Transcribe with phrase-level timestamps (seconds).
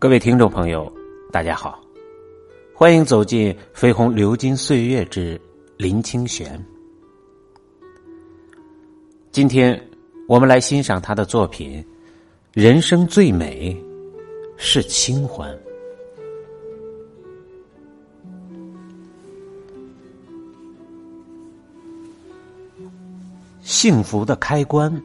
[0.00, 0.92] 各位听众朋友，
[1.32, 1.82] 大家好，
[2.72, 5.40] 欢迎走进《飞鸿流金岁月之
[5.76, 6.56] 林清玄》。
[9.32, 9.76] 今天
[10.28, 11.82] 我们来欣赏他的作品
[12.52, 13.76] 《人生最美
[14.56, 15.52] 是清欢》。
[23.62, 25.02] 幸福的开关，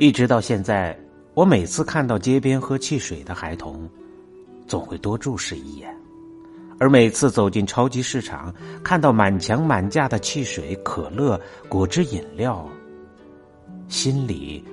[0.00, 0.98] 一直到现在，
[1.34, 3.86] 我每次看到街边喝汽水的孩童，
[4.66, 5.90] 总会多注视一眼；
[6.78, 8.50] 而每次走进超级市场，
[8.82, 12.66] 看到满墙满架的汽水、可乐、果汁饮料，
[13.88, 14.64] 心里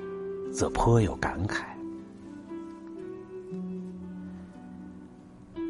[0.49, 1.65] 则颇有感慨。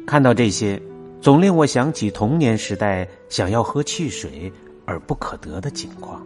[0.06, 0.80] 看到这些。
[1.20, 4.52] 总令我想起童年时代想要喝汽水
[4.86, 6.24] 而不可得的情况。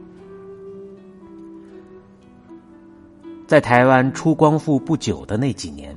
[3.46, 5.94] 在台湾出光复不久的那几年，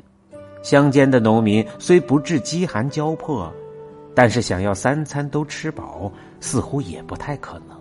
[0.62, 3.52] 乡间的农民虽不至饥寒交迫，
[4.14, 7.78] 但是想要三餐都吃饱，似乎也不太可能。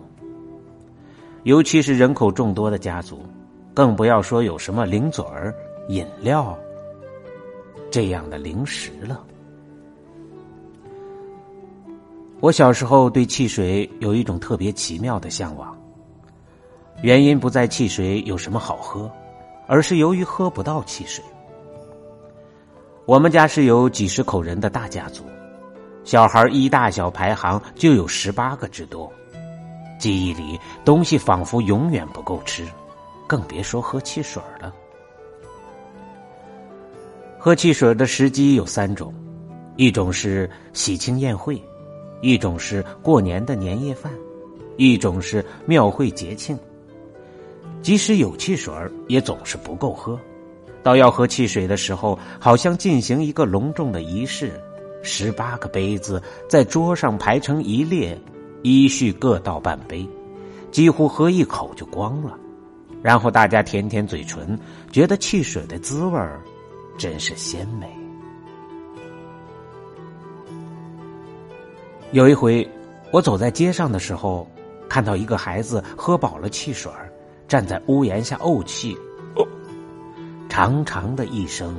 [1.43, 3.19] 尤其是人口众多的家族，
[3.73, 5.53] 更不要说有什么零嘴儿、
[5.89, 6.57] 饮料
[7.91, 9.21] 这样的零食了。
[12.39, 15.75] 我小时候对汽水有一种特别奇妙的向往，
[17.01, 19.09] 原因不在汽水有什么好喝，
[19.67, 21.23] 而是由于喝不到汽水。
[23.05, 25.23] 我们家是有几十口人的大家族，
[26.03, 29.11] 小孩一大小排行就有十八个之多，
[29.99, 32.65] 记忆里东西仿佛永远不够吃，
[33.27, 34.73] 更别说喝汽水了。
[37.37, 39.13] 喝汽水的时机有三种，
[39.75, 41.61] 一种是喜庆宴会。
[42.21, 44.11] 一种是过年的年夜饭，
[44.77, 46.57] 一种是庙会节庆。
[47.85, 48.73] 即使有汽水
[49.07, 50.19] 也总是不够喝。
[50.81, 54.59] 到要喝汽水的时候，好像进行一个隆重的仪式，
[55.03, 56.19] 十八个杯子
[56.49, 58.19] 在桌上排成一列，
[58.63, 60.03] 依序各倒半杯，
[60.71, 62.35] 几乎喝一口就光了。
[63.03, 64.59] 然后大家舔舔嘴唇，
[64.91, 66.19] 觉得汽水的滋味
[66.97, 67.87] 真是鲜美。
[72.13, 72.67] 有一回，
[73.11, 74.49] 我走在街上的时候，
[74.89, 76.91] 看到一个孩子喝饱了汽水
[77.55, 78.97] 站在屋檐下怄气，
[79.37, 79.47] 哦
[80.49, 81.73] 长长的一声。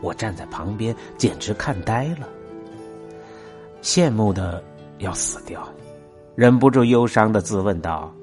[0.00, 2.28] 我站在旁边，简直看呆了，
[3.82, 4.62] 羡慕的
[4.98, 5.68] 要死掉，
[6.36, 8.14] 忍不住忧伤的自问道：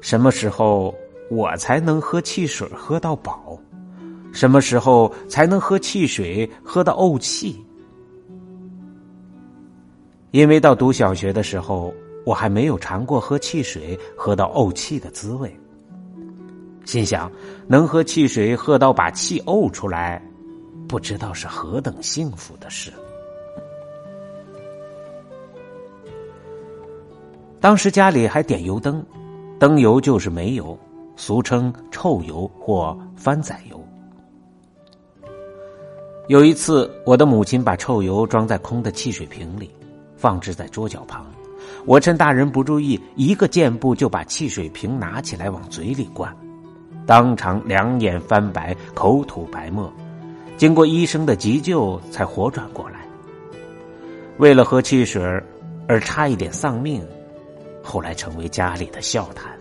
[0.00, 0.94] 什么时候
[1.28, 3.58] 我才能喝汽水喝到饱？
[4.32, 7.62] 什么时候才能喝汽水喝到怄气？
[10.30, 11.92] 因为到读小学的时候，
[12.24, 15.54] 我还没有尝过喝汽水喝到怄气的滋味。
[16.84, 17.30] 心想，
[17.66, 20.22] 能喝汽水喝到把气呕出来，
[20.86, 22.92] 不知道是何等幸福的事。
[27.60, 29.04] 当时家里还点油灯，
[29.58, 30.78] 灯油就是煤油，
[31.16, 33.82] 俗称臭油或番仔油。
[36.28, 39.70] 有一次，我的母亲把臭油装在空的汽水瓶里。
[40.16, 41.26] 放置在桌角旁，
[41.84, 46.34] 我趁大人不注意，一个箭步就把汽水瓶拿起来往嘴里灌，
[47.06, 49.92] 当场两眼翻白，口吐白沫，
[50.56, 53.00] 经过医生的急救才活转过来。
[54.38, 55.22] 为了喝汽水
[55.86, 57.06] 而差一点丧命，
[57.82, 59.52] 后来成为家里的笑谈，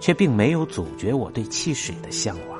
[0.00, 2.58] 却并没有阻绝我对汽水的向往。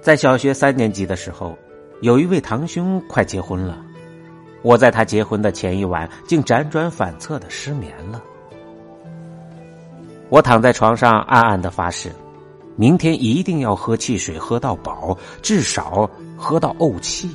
[0.00, 1.56] 在小学三年级的时候，
[2.00, 3.80] 有一位堂兄快结婚了，
[4.62, 8.22] 我在他结婚的前一晚竟辗转反侧的失眠了。
[10.28, 12.10] 我躺在床上暗暗的发誓，
[12.76, 17.30] 明天一定要喝汽水喝到饱，至少喝到怄气。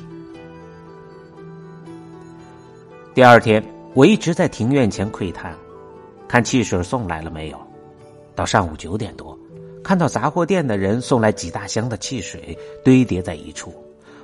[3.14, 3.62] 第二天，
[3.94, 5.54] 我一直在庭院前窥探，
[6.26, 7.58] 看汽水送来了没有。
[8.34, 9.38] 到上午九点多。
[9.80, 13.72] 看到杂货店的人送来几大箱的汽水堆叠在一处，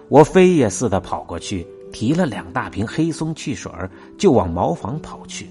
[0.08, 3.70] 我飞也似的跑过去，提了两大瓶黑松汽水
[4.18, 5.48] 就往茅房跑去。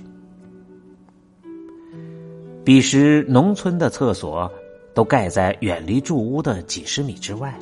[2.66, 4.52] 彼时农村的厕所
[4.94, 7.58] 都盖在远离住屋的几十米之外，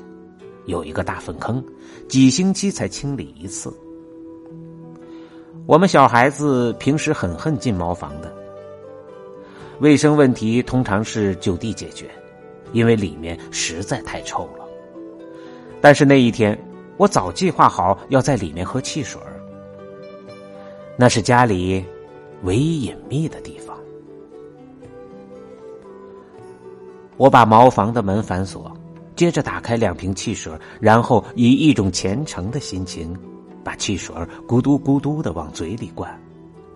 [0.66, 1.64] 有一个大粪坑，
[2.10, 3.72] 几星期才清理一次。
[5.68, 8.34] 我们小孩子平时很恨进茅房的，
[9.80, 12.10] 卫生问题通常是就地解决。
[12.74, 14.66] 因为里面实在太臭了，
[15.82, 16.58] 但是那一天
[17.02, 19.20] 我早计划好要在里面喝汽水
[20.96, 21.84] 那是家里
[22.44, 23.76] 唯一隐秘的地方。
[27.18, 28.72] 我把茅房的门反锁，
[29.16, 33.18] 接着打开两瓶汽水，然后以一种虔诚的心情，
[33.64, 34.16] 把汽水
[34.48, 36.16] 咕嘟咕嘟的往嘴里灌，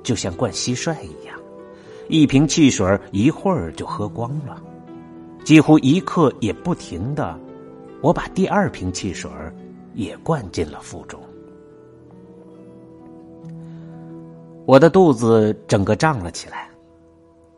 [0.01, 1.39] 就像灌蟋蟀一样。
[2.09, 4.59] 一瓶汽水一会儿就喝光了，
[5.43, 7.39] 几乎一刻也不停的，
[8.01, 9.29] 我把第二瓶汽水
[9.95, 11.19] 也灌进了腹中。
[14.65, 16.69] 我的肚子整个胀了起来，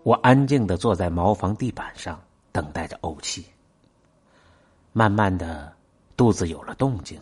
[0.03, 2.19] 我安静的坐在茅房地板上。
[2.49, 3.45] 等待着怄气。
[4.91, 5.71] 慢慢的，
[6.15, 7.19] 肚子有了动静，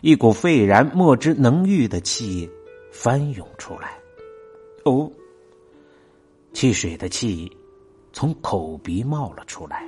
[0.00, 2.50] 一股沸然莫之能御的气
[2.90, 3.96] 翻涌出来。
[4.84, 5.08] 哦，
[6.52, 7.48] 汽水的气
[8.12, 9.86] 从口鼻冒了出来，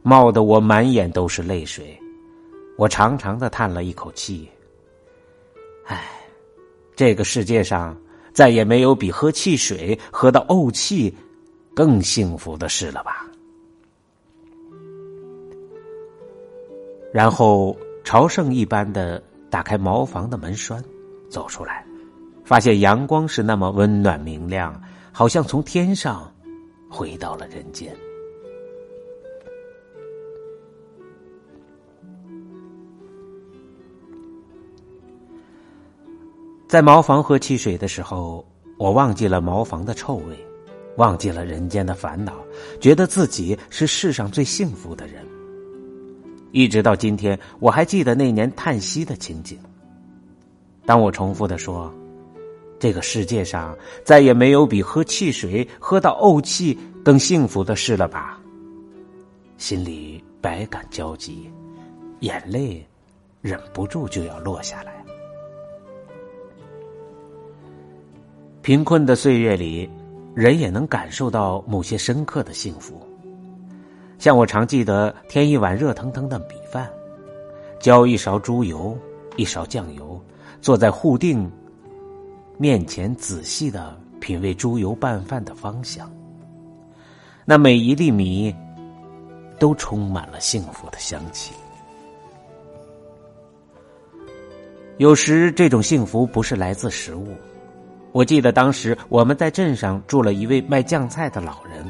[0.00, 1.99] 冒得我满眼都是泪水。
[2.80, 4.48] 我长长的叹了一口气。
[5.84, 6.02] 唉，
[6.96, 7.94] 这个世界上
[8.32, 11.14] 再也没有比喝汽水喝到怄气
[11.74, 13.26] 更幸福的事了吧。
[17.12, 20.82] 然后朝圣一般的打开茅房的门栓，
[21.28, 21.84] 走出来，
[22.46, 24.80] 发现阳光是那么温暖明亮，
[25.12, 26.32] 好像从天上
[26.88, 27.94] 回到了人间。
[36.70, 38.46] 在茅房喝汽水的时候，
[38.78, 40.46] 我忘记了茅房的臭味，
[40.98, 42.32] 忘记了人间的烦恼，
[42.80, 45.26] 觉得自己是世上最幸福的人。
[46.52, 49.58] 一直到今天，我还记得那年叹息的情景。
[50.86, 51.92] 当我重复的说
[52.78, 58.40] ：“这个世界上再也没有比喝汽水喝到怄气更幸福的事了吧？”
[59.58, 61.50] 心里百感交集，
[62.20, 62.86] 眼泪
[63.40, 64.99] 忍不住就要落下来。
[68.62, 69.88] 贫困的岁月里，
[70.34, 73.00] 人也能感受到某些深刻的幸福。
[74.18, 76.86] 像我常记得添一碗热腾腾的米饭，
[77.80, 78.96] 浇一勺猪油，
[79.36, 80.22] 一勺酱油，
[80.60, 81.50] 坐在户定
[82.58, 86.10] 面前仔细的品味猪油拌饭的芳香。
[87.46, 88.54] 那每一粒米
[89.58, 91.54] 都充满了幸福的香气。
[94.98, 97.28] 有时这种幸福不是来自食物。
[98.12, 101.84] 我记得当时我们在镇上住了一位卖酱菜的老人。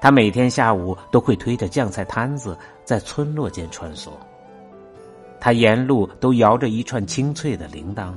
[0.00, 4.10] 他每天下午都会推着酱菜摊子在村落间穿梭。
[5.38, 8.12] 他沿路都摇着一串清脆的铃铛，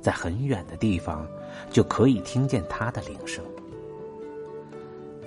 [0.00, 1.26] 在很远的地方
[1.70, 3.44] 就可以听见他的铃声。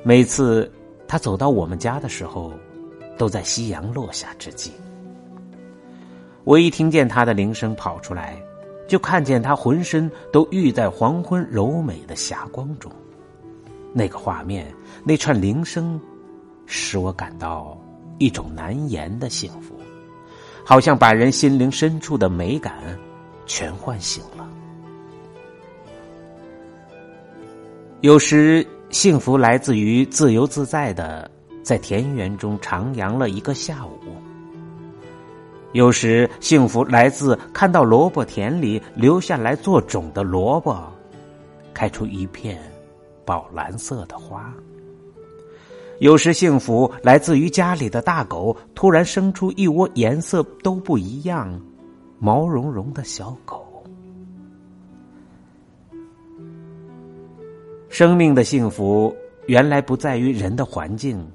[0.02, 0.72] 每次
[1.08, 2.54] 他走到我们家的时候，
[3.18, 4.72] 都在夕阳落下之际。
[6.44, 8.38] 我一听见他的铃声跑出来，
[8.88, 12.92] 就看见他浑身都浴在黄昏柔美的霞光中。
[13.94, 14.72] 那个画面，
[15.04, 16.00] 那串铃声，
[16.66, 17.78] 使我感到
[18.18, 19.74] 一种难言的幸福，
[20.66, 22.74] 好像把人心灵深处的美感
[23.46, 24.48] 全唤醒了。
[28.02, 31.32] 有时，幸福来自于自由自在的
[31.64, 33.92] 在田园中徜徉了一个下午；
[35.75, 40.82] 有时，幸福来自看到萝卜田里留下来做种的萝卜，
[41.74, 42.58] 开出一片。
[43.25, 44.53] 宝蓝色的花。
[46.00, 51.60] 有时幸福来自于家里的大狗突然生出一窝颜色都不一样、
[52.20, 53.84] 毛茸茸的小狗。
[57.89, 59.13] 生命的幸福
[59.48, 61.27] 原来不在于人的环境、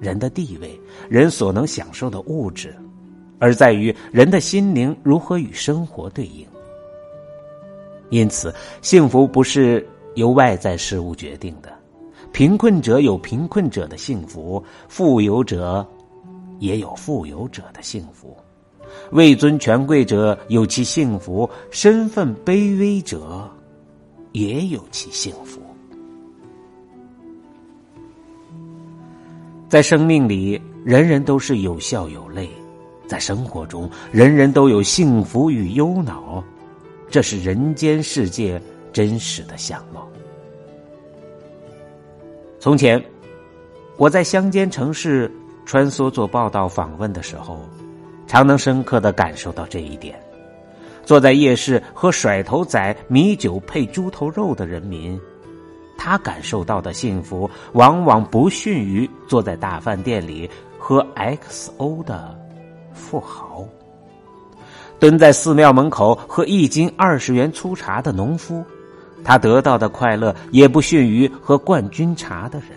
[0.00, 0.80] 人的地位、
[1.10, 2.74] 人所能享受的物质，
[3.38, 6.46] 而在于人的心灵如何与生活对应。
[8.10, 9.86] 因此，幸福不是。
[10.16, 11.70] 由外在事物决定的，
[12.32, 15.86] 贫困者有贫困者的幸福，富有者
[16.58, 18.34] 也有富有者的幸福，
[19.10, 23.46] 位尊权贵者有其幸福，身份卑微者
[24.32, 25.60] 也有其幸福。
[29.68, 32.46] 在生命里，人人都是有笑有泪；
[33.06, 36.42] 在生活中，人人都有幸福与忧恼，
[37.10, 38.60] 这是人间世界。
[38.92, 40.08] 真实的相貌。
[42.58, 43.04] 从前，
[43.98, 45.30] 我在乡间城市
[45.66, 47.60] 穿梭做报道访问的时候，
[48.26, 50.18] 常能深刻的感受到这一点。
[51.04, 55.20] 坐在夜市喝甩头仔米酒配猪头肉的人民，
[55.98, 60.48] 他感受到的幸福，往往不逊于坐在大饭店里
[60.78, 62.34] 喝 XO 的
[62.96, 63.64] 富豪。
[64.98, 68.64] 蹲在寺庙门口喝一斤二十元粗茶的农夫。
[69.22, 72.68] 他得到的快乐也不逊于喝冠军茶的人。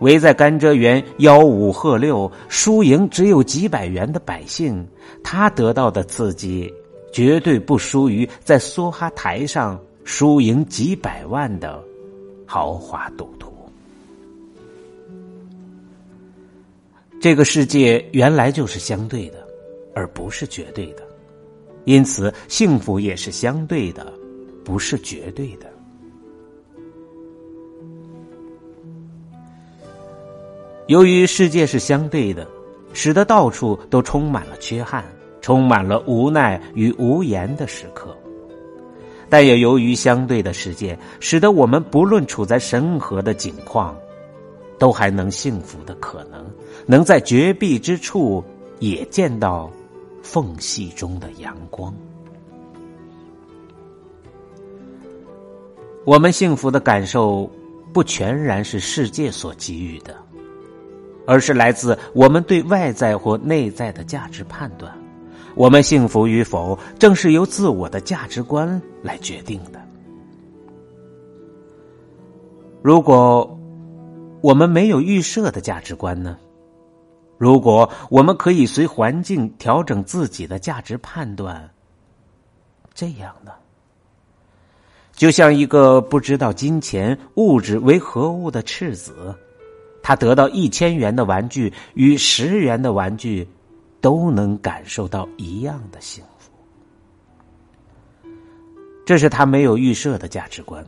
[0.00, 4.86] 围在甘蔗园吆五喝六、输赢只有几百元的百姓，
[5.24, 6.72] 他得到的刺激
[7.12, 11.82] 绝对不输于在梭哈台上输赢几百万的
[12.46, 13.45] 豪华赌徒。
[17.26, 19.44] 这个世界原来就是相对的，
[19.96, 21.02] 而不是绝对的，
[21.84, 24.12] 因此幸福也是相对的，
[24.64, 25.66] 不是绝对的。
[30.86, 32.46] 由于世界是相对的，
[32.92, 35.04] 使得到处都充满了缺憾，
[35.40, 38.16] 充满了无奈与无言的时刻。
[39.28, 43.98] 但也由于相对的世界，使得我们不论处在任何的境况，
[44.78, 46.44] 都还能幸福的可能，
[46.86, 48.42] 能在绝壁之处
[48.78, 49.70] 也见到
[50.22, 51.94] 缝隙中的阳光。
[56.04, 57.50] 我们幸福的感受，
[57.92, 60.14] 不全然是世界所给予的。
[61.28, 64.96] 而是来自我们对外在或内在的价值判断，
[65.56, 69.80] 我们幸福与否，正是由自我的价值观来决定的。
[72.80, 73.55] 如果
[74.46, 76.38] 我们没有预设的价值观呢？
[77.36, 81.68] 如果我们可以随环境调整自己的价值判断，
[82.94, 83.50] 这样呢？
[85.14, 89.34] 就像一个不知道金钱物质为何物的赤子。
[90.00, 93.44] 他得到一千元的玩具与十元的玩具，
[94.00, 96.52] 都能感受到一样的幸福。
[99.04, 100.86] 这是他没有预设的价值观，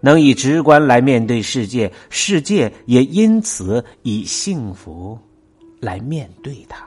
[0.00, 5.18] 能以直观来面对世界，世界也因此以幸福
[5.80, 6.86] 来面对他。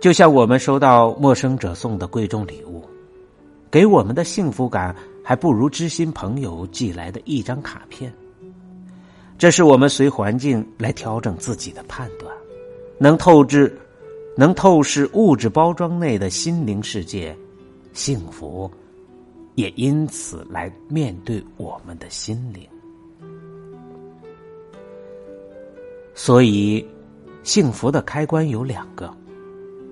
[0.00, 2.82] 就像我们收到陌生者送的贵重礼物，
[3.70, 4.94] 给我们的幸福感。
[5.28, 8.10] 还不如知心朋友寄来的一张卡片。
[9.36, 12.34] 这是我们随环境来调整自己的判断，
[12.96, 13.78] 能透支、
[14.38, 17.36] 能透视物质包装内的心灵世界，
[17.92, 18.70] 幸福
[19.58, 22.64] 也因此来面对我们的心灵。
[26.14, 26.86] 所以，
[27.42, 29.12] 幸福的开关有两个，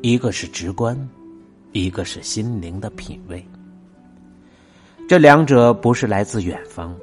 [0.03, 0.97] 一个是直观，
[1.73, 3.45] 一个是心灵的品味。
[5.09, 6.95] 这两者不是来自远方，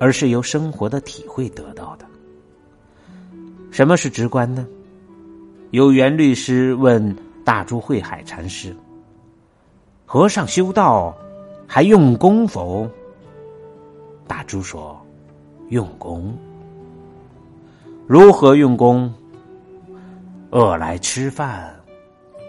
[0.00, 2.06] 而是由生活的体会得到的。
[3.70, 4.66] 什么是直观呢？
[5.70, 8.74] 有缘律师问大珠慧海禅师
[10.06, 11.14] ：“和尚修道
[11.66, 12.88] 还用功否？”
[14.26, 15.00] 大珠说
[15.70, 16.34] ：“用功。
[18.06, 19.12] 如何用功？
[20.50, 21.74] 饿来吃饭，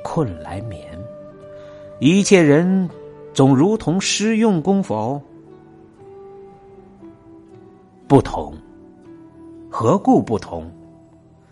[0.04, 0.86] 困来眠。
[2.00, 2.90] 一切人。”
[3.34, 5.22] 总如同施用功否？
[8.08, 8.52] 不同，
[9.70, 10.72] 何故不同？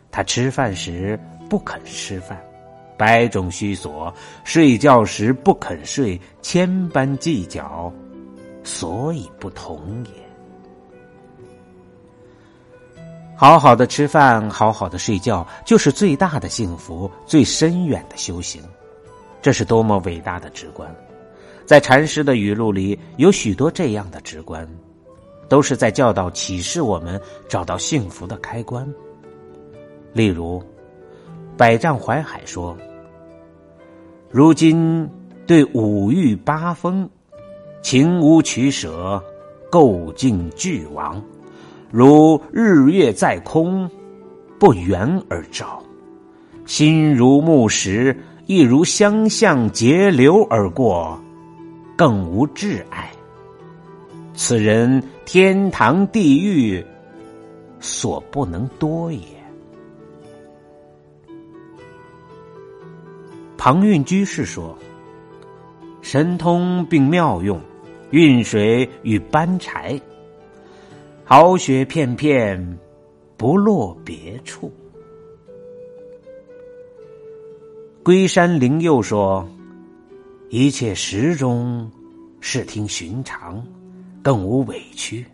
[0.10, 2.44] 他吃饭时不肯吃饭，
[2.98, 7.92] 百种虚索；睡觉时不肯睡，千般计较，
[8.64, 10.26] 所以不同也。
[13.38, 18.64] 好好的吃饭，好好的睡觉，就是最大的幸福，最深远的修行。
[19.42, 20.90] 这是多么伟大的直观！
[21.66, 24.68] 在禅师的语录里，有许多这样的直观，
[25.50, 28.88] 都是在教导启示我们找到幸福的开关。
[30.14, 30.64] 例如，
[31.58, 32.76] 百丈怀海说
[34.30, 35.10] ：“如今
[35.48, 37.10] 对五欲八风，
[37.82, 39.22] 情无取舍，
[39.70, 41.22] 构境俱亡，
[41.92, 43.90] 如日月在空，
[44.60, 45.82] 不圆而照；
[46.66, 51.20] 心如木石，亦如相向截流而过。”
[51.98, 53.10] 更无挚爱，
[54.34, 56.86] 此人天堂地狱
[57.80, 59.22] 所不能多也。
[63.66, 64.78] 庞蕴居士说
[66.04, 67.60] ：“神通并妙用，
[68.12, 70.00] 运水与搬柴，
[71.24, 72.78] 好雪片片，
[73.36, 74.72] 不落别处。”
[78.06, 79.44] 龟山灵佑说。
[80.52, 81.92] 一切时中，
[82.40, 83.66] 视听寻常，
[84.22, 85.26] 更无委屈，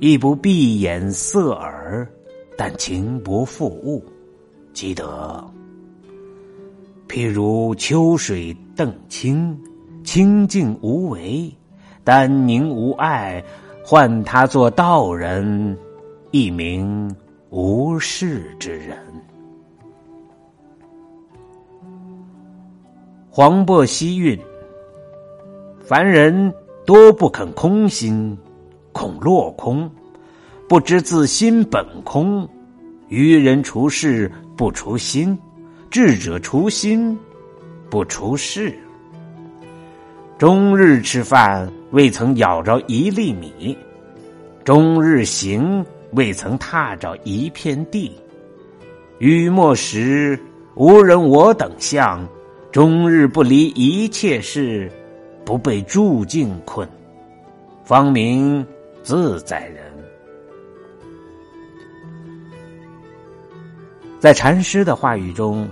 [0.00, 2.10] 亦不闭眼塞耳，
[2.58, 4.04] 但情不负物，
[4.72, 5.48] 即得。
[7.08, 9.58] 譬如秋水澄清，
[10.04, 11.52] 清净无为，
[12.04, 13.42] 丹宁无碍，
[13.84, 15.76] 唤他做道人，
[16.30, 17.14] 一名
[17.50, 18.98] 无事之人。
[23.30, 24.38] 黄渤西韵，
[25.80, 26.52] 凡人
[26.84, 28.36] 多不肯空心，
[28.92, 29.90] 恐落空，
[30.68, 32.48] 不知自心本空。
[33.08, 35.38] 于人除事不除心，
[35.90, 37.18] 智者除心
[37.88, 38.76] 不除事。
[40.38, 43.76] 终日吃饭未曾咬着一粒米，
[44.64, 48.14] 终日行未曾踏着一片地。
[49.18, 50.38] 雨末时
[50.74, 52.28] 无人我等相，
[52.70, 54.92] 终日不离一切事，
[55.42, 56.86] 不被住境困，
[57.82, 58.66] 方名
[59.02, 59.86] 自在人。
[64.18, 65.66] 在禅师的话语中，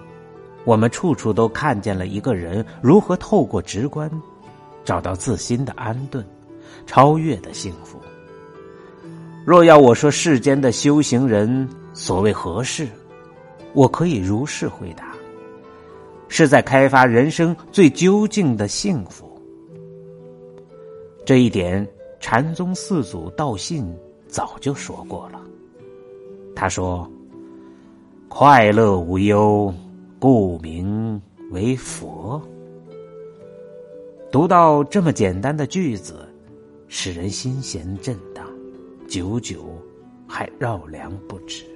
[0.65, 4.11] 我们处处都看见了一个人如何透过直观，
[4.85, 6.25] 找到自心的安顿、
[6.87, 7.99] 超越的幸福。
[9.45, 12.89] 若要我说世间的修行人所谓何事，
[13.75, 15.15] 我可以如是回答：
[16.29, 19.41] 是在开发人生最究竟的幸福。
[21.27, 21.87] 这一点，
[22.21, 23.87] 禅宗四祖道信
[24.27, 25.41] 早就说过了。
[26.57, 27.09] 他说。
[28.27, 29.73] 快乐无忧，
[30.27, 32.41] 故名为佛。
[34.33, 36.27] 读到这么简单的句子，
[36.89, 38.43] 使人心弦震荡，
[39.07, 39.67] 久久
[40.27, 41.67] 还绕梁不止。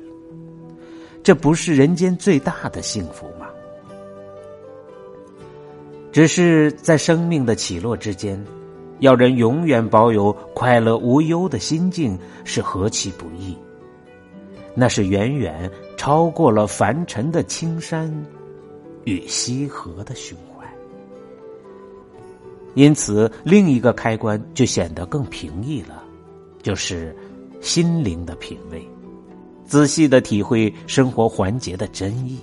[1.23, 3.51] 这不是人间最大的幸福吗？
[6.11, 8.43] 只是在生命的起落之间，
[9.01, 13.55] 要人永远保有快乐无忧的心境，是何其不易。
[14.75, 18.11] 那是远远超过了凡尘的青山
[19.09, 20.67] 与西河的胸怀，
[22.75, 26.05] 因此另一个开关就显得更平易了，
[26.63, 27.17] 就是
[27.63, 28.87] 心灵的品味，
[29.65, 32.39] 仔细的体会生活环节的真意。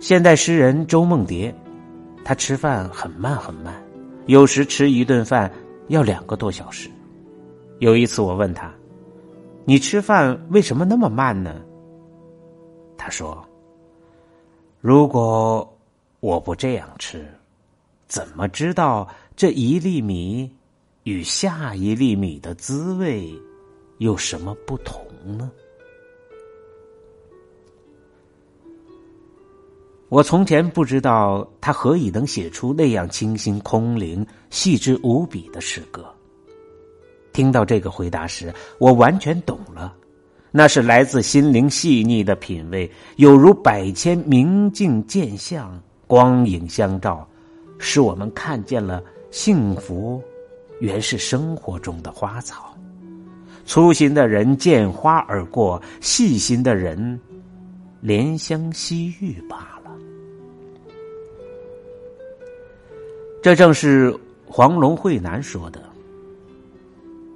[0.00, 1.54] 现代诗人周梦蝶，
[2.24, 3.72] 他吃饭很慢很慢，
[4.26, 5.48] 有时吃一顿饭
[5.86, 6.90] 要两个多小时。
[7.78, 8.74] 有一次我问他。
[9.66, 11.54] 你吃饭为什么那么慢呢？
[13.10, 13.44] 说
[14.80, 15.76] ：“如果
[16.20, 17.26] 我不这样吃，
[18.06, 20.50] 怎么知道这一粒米
[21.02, 23.30] 与下一粒米的滋味
[23.98, 25.04] 有什么不同
[25.36, 25.50] 呢？”
[30.08, 36.04] 我从前不知道他何以能写出那样清新空灵、细致无比的诗歌。
[37.32, 39.96] 听到这个回答时，我完全懂了，
[40.52, 47.26] 那是来自心灵细腻的品味，有如百千明镜见相，光影相照，
[47.78, 50.20] 使我们看见了幸福，
[50.80, 52.74] 原是生活中的花草。
[53.64, 57.20] 粗心的人见花而过，细心的人
[58.02, 59.92] 怜香惜玉罢了。
[63.40, 64.12] 这正是
[64.44, 65.80] 黄龙慧南说的。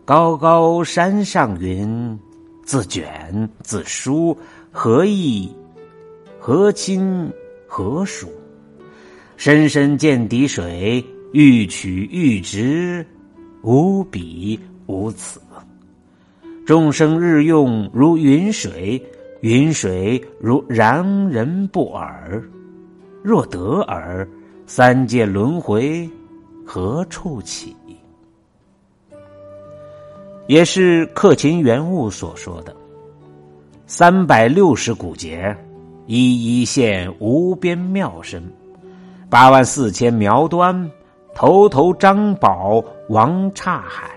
[0.05, 2.18] 高高山上云，
[2.64, 4.37] 自卷自舒，
[4.72, 5.55] 何意？
[6.38, 7.31] 何亲？
[7.66, 8.29] 何属？
[9.37, 13.07] 深深见底水，欲取欲直，
[13.62, 15.40] 无彼无此。
[16.64, 19.03] 众生日用如云水，
[19.42, 22.42] 云水如然人不耳。
[23.22, 24.27] 若得尔，
[24.66, 26.09] 三界轮回
[26.64, 27.77] 何处起？
[30.47, 32.77] 也是克勤元悟所说的
[33.87, 35.57] ：“三百六十古节，
[36.07, 38.43] 一一现无边妙身；
[39.31, 40.91] 八万四千苗端，
[41.35, 44.11] 头头张宝王刹海。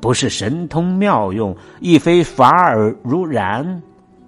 [0.00, 3.82] 不是神通妙用，亦非法尔如然，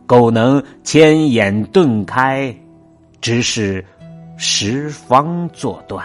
[0.07, 2.53] 苟能千眼顿开，
[3.21, 3.85] 只是
[4.39, 6.05] 十方作断。”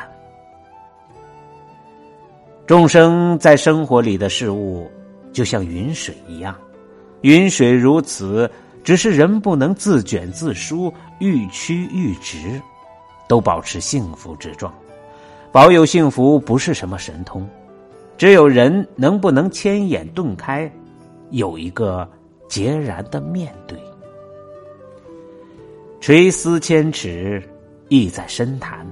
[2.65, 4.89] 众生在生活里的事物，
[5.33, 6.55] 就像云水一样，
[7.19, 8.49] 云水如此，
[8.85, 12.61] 只是人不能自卷自舒，愈曲愈直，
[13.27, 14.73] 都保持幸福之状。
[15.51, 17.45] 保有幸福不是什么神通，
[18.17, 20.71] 只有人能不能千眼顿开，
[21.31, 22.09] 有一个
[22.47, 23.77] 截然的面对。
[25.99, 27.43] 垂丝千尺，
[27.89, 28.87] 意在深潭。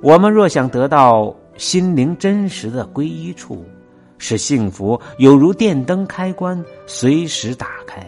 [0.00, 1.34] 我们若想得到。
[1.56, 3.64] 心灵真实的归依处，
[4.18, 8.06] 使幸福有如电灯开关，随时打开，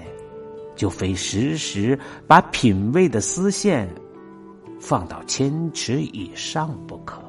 [0.74, 3.88] 就非时时把品味的丝线
[4.80, 7.20] 放到千尺以上不可。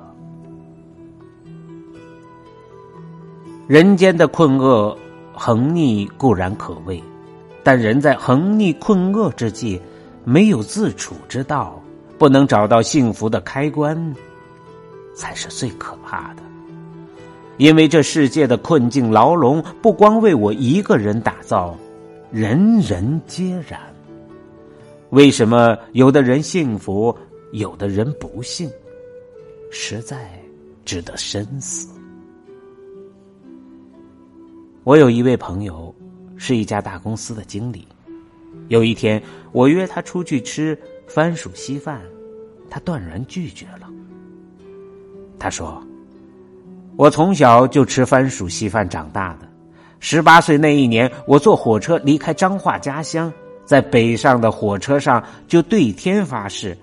[3.68, 4.96] 人间的困厄
[5.34, 7.02] 横逆固然可畏，
[7.64, 9.82] 但人在横逆困厄之际，
[10.24, 11.82] 没有自处之道，
[12.18, 14.16] 不能找到幸福的开关。
[15.16, 16.44] 才是最可怕的。
[17.58, 21.76] 因为这世界的困境牢笼不光为我一个人打造，
[22.32, 23.80] 人人皆然。
[25.12, 27.16] 为什么有的人幸福，
[27.54, 28.70] 有的人不幸？
[29.72, 30.30] 实在
[30.84, 31.90] 值得深思。
[34.84, 35.96] 我有一位朋友，
[36.36, 37.88] 是一家大公司的经理。
[38.68, 42.02] 有一天，我约他出去吃番薯稀饭，
[42.70, 43.85] 他断然拒绝了。
[45.38, 45.82] 他说
[46.98, 49.48] ：“我从小就吃番薯稀饭长大的。
[50.00, 53.32] 十八岁那一年，我坐火车离开彰化家乡，
[53.66, 56.78] 在北上的火车上就对天发誓，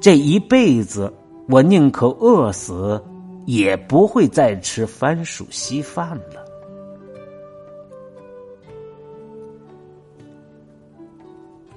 [0.00, 1.12] 这一辈子
[1.48, 3.02] 我宁可饿死，
[3.46, 6.42] 也不会再吃番薯稀饭了。”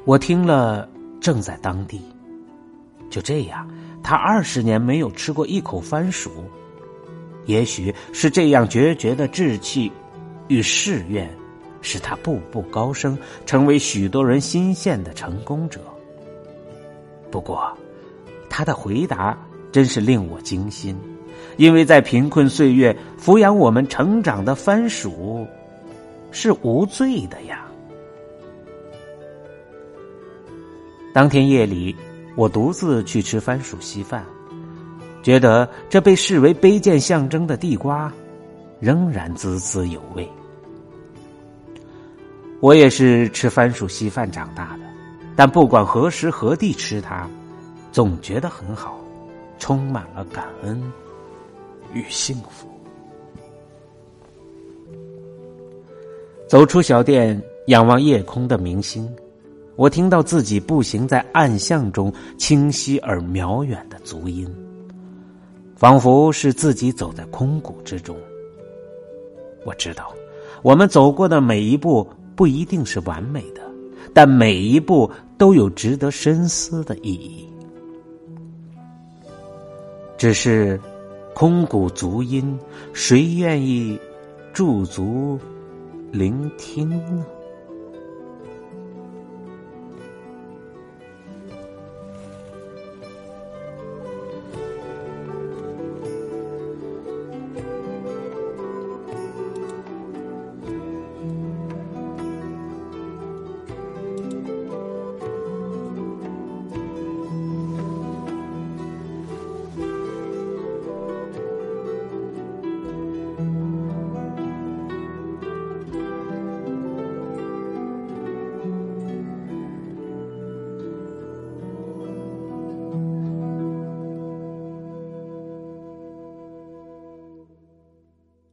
[0.06, 0.88] 我听了，
[1.20, 2.02] 正在当地。
[3.10, 3.68] 就这样，
[4.06, 6.30] 他二十年没有吃过一口番薯。
[7.46, 9.92] 也许是这样决绝的志气
[10.48, 11.28] 与誓愿，
[11.82, 15.82] 使他步步高升，成为许多人心羡的成功者。
[17.32, 17.76] 不过，
[18.48, 19.36] 他的回答
[19.72, 20.96] 真是令我惊心，
[21.58, 25.48] 因为在贫困岁月抚养我们成长的番薯，
[26.30, 27.66] 是无罪的呀。
[31.12, 31.96] 当天夜里，
[32.36, 34.26] 我独自去吃番薯稀饭，
[35.24, 38.12] 觉得这被视为卑贱象征的地瓜，
[38.80, 40.30] 仍然滋滋有味。
[42.60, 44.84] 我也是吃番薯稀饭长大的，
[45.36, 47.28] 但不管何时何地吃它，
[47.92, 49.00] 总觉得很好，
[49.58, 50.82] 充满了感恩
[51.94, 52.68] 与幸福。
[56.48, 59.10] 走出小店，仰望夜空的明星。
[59.76, 64.50] 我听到自己步行在暗巷中清晰而渺远的足音，
[65.76, 68.16] 仿佛是自己走在空谷之中。
[69.66, 70.14] 我知道，
[70.62, 73.62] 我们走过的每一步不一定是完美的，
[74.14, 77.46] 但每一步都有值得深思的意义。
[80.18, 80.80] 只是，
[81.34, 82.58] 空谷足音，
[82.94, 84.00] 谁愿意
[84.54, 85.38] 驻足
[86.12, 87.26] 聆听呢？